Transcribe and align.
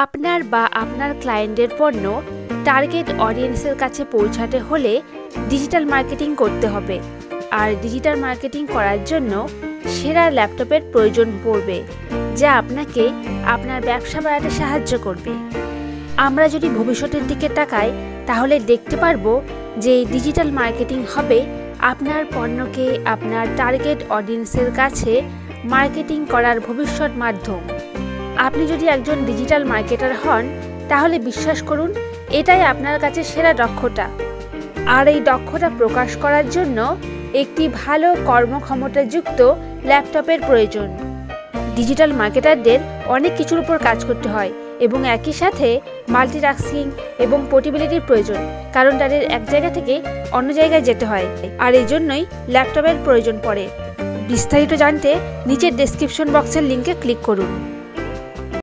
আপনার 0.00 0.40
বা 0.52 0.62
আপনার 0.82 1.10
ক্লায়েন্টের 1.22 1.70
পণ্য 1.78 2.04
টার্গেট 2.64 3.08
অডিয়েন্সের 3.26 3.76
কাছে 3.82 4.02
পৌঁছাতে 4.14 4.58
হলে 4.68 4.92
ডিজিটাল 5.50 5.84
মার্কেটিং 5.92 6.30
করতে 6.42 6.66
হবে। 6.74 6.96
আর 7.60 7.68
ডিজিটাল 7.82 8.16
মার্কেটিং 8.24 8.62
করার 8.74 9.00
জন্য 9.10 9.32
সেরা 9.94 10.24
ল্যাপটপের 10.36 10.82
প্রয়োজন 10.92 11.28
পড়বে, 11.44 11.78
যা 12.40 12.50
আপনাকে 12.60 13.04
আপনার 13.54 13.80
ব্যবসা 13.88 14.18
বাড়াতে 14.24 14.50
সাহায্য 14.60 14.92
করবে। 15.06 15.32
আমরা 16.26 16.46
যদি 16.48 16.68
ভবিষ্যতের 16.78 17.24
দিকে 17.30 17.48
তাকাই, 17.58 17.90
তাহলে 18.26 18.56
দেখতে 18.70 18.96
পারব 18.96 19.26
যে 19.84 19.94
ডিজিটাল 20.14 20.48
মার্কেটিং 20.60 21.00
হবে 21.14 21.38
আপনার 21.92 22.22
পণ্যকে 22.34 22.86
আপনার 23.14 23.46
টার্গেট 23.58 24.00
অডিয়েন্সের 24.16 24.68
কাছে 24.80 25.12
মার্কেটিং 25.74 26.18
করার 26.32 26.56
ভবিষ্যৎ 26.66 27.12
মাধ্যম। 27.22 27.62
আপনি 28.38 28.62
যদি 28.66 28.86
একজন 28.86 29.18
ডিজিটাল 29.24 29.62
মার্কেটার 29.64 30.12
হন, 30.22 30.44
তাহলে 30.88 31.16
বিশ্বাস 31.18 31.58
করুন, 31.62 31.90
এটাই 32.30 32.62
আপনার 32.72 32.96
কাছে 33.00 33.20
সেরা 33.24 33.52
দক্ষতা। 33.52 34.06
আর 34.96 35.04
এই 35.08 35.20
দক্ষতা 35.30 35.68
প্রকাশ 35.80 36.10
করার 36.22 36.46
জন্য 36.50 36.78
একটি 37.42 37.64
ভালো 37.82 38.08
কর্মক্ষমতাযুক্ত 38.30 39.40
ল্যাপটপের 39.88 40.40
প্রয়োজন। 40.48 40.88
ডিজিটাল 41.76 42.10
মার্কেটারদের 42.20 42.80
অনেক 43.06 43.32
কিছুর 43.38 43.58
উপর 43.64 43.76
কাজ 43.78 43.98
করতে 44.04 44.28
হয় 44.28 44.50
এবং 44.80 45.00
একই 45.16 45.32
সাথে 45.32 45.68
মাল্টিটাস্কিং 46.08 46.84
এবং 47.18 47.38
পোর্টেবিলিটির 47.50 48.06
প্রয়োজন, 48.08 48.40
কারণ 48.72 48.92
তাদের 48.98 49.22
এক 49.36 49.42
জায়গা 49.52 49.70
থেকে 49.70 49.94
অন্য 50.32 50.48
জায়গায় 50.52 50.84
যেতে 50.88 51.04
হয়, 51.06 51.26
আর 51.58 51.72
এই 51.80 51.86
জন্যই 51.92 52.24
ল্যাপটপের 52.48 52.96
প্রয়োজন 53.04 53.36
পড়ে। 53.44 53.64
বিস্তারিত 54.30 54.72
জানতে 54.82 55.10
নিচের 55.46 55.72
ডেসক্রিপশন 55.76 56.26
বক্সের 56.34 56.64
লিঙ্কে 56.70 56.94
ক্লিক 57.02 57.20
করুন। 57.28 57.50